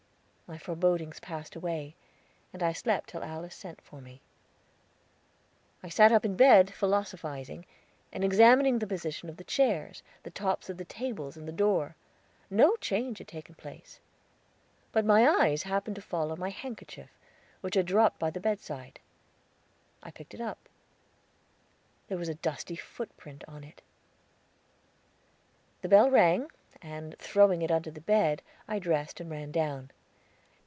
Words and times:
My 0.51 0.57
forebodings 0.57 1.21
passed 1.21 1.55
away, 1.55 1.95
and 2.51 2.61
I 2.61 2.73
slept 2.73 3.07
till 3.07 3.23
Alice 3.23 3.55
sent 3.55 3.79
for 3.79 4.01
me. 4.01 4.19
I 5.81 5.87
sat 5.87 6.11
up 6.11 6.25
in 6.25 6.35
bed 6.35 6.73
philosophizing, 6.73 7.65
and 8.11 8.21
examining 8.21 8.79
the 8.79 8.85
position 8.85 9.29
of 9.29 9.37
the 9.37 9.45
chairs, 9.45 10.03
the 10.23 10.29
tops 10.29 10.69
of 10.69 10.75
the 10.75 10.83
tables 10.83 11.37
and 11.37 11.47
the 11.47 11.53
door. 11.53 11.95
No 12.49 12.75
change 12.81 13.19
had 13.19 13.29
taken 13.29 13.55
place. 13.55 14.01
But 14.91 15.05
my 15.05 15.25
eyes 15.25 15.63
happened 15.63 15.95
to 15.95 16.01
fall 16.01 16.33
on 16.33 16.39
my 16.41 16.49
handkerchief, 16.49 17.15
which 17.61 17.75
had 17.75 17.85
dropped 17.85 18.19
by 18.19 18.29
the 18.29 18.41
bedside. 18.41 18.99
I 20.03 20.11
picked 20.11 20.33
it 20.33 20.41
up; 20.41 20.67
there 22.09 22.17
was 22.17 22.27
a 22.27 22.35
dusty 22.35 22.75
footprint 22.75 23.43
upon 23.43 23.63
it. 23.63 23.81
The 25.81 25.87
bell 25.87 26.09
rang, 26.09 26.51
and, 26.81 27.17
throwing 27.19 27.61
it 27.61 27.71
under 27.71 27.89
the 27.91 28.01
bed, 28.01 28.41
I 28.67 28.79
dressed 28.79 29.21
and 29.21 29.31
ran 29.31 29.51
down. 29.53 29.91